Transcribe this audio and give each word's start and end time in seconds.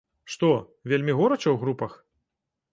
Што, 0.35 0.47
вельмі 0.93 1.13
горача 1.21 1.45
ў 1.51 1.55
групах? 1.67 1.93